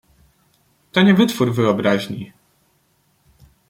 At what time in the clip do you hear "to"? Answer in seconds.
0.91-1.01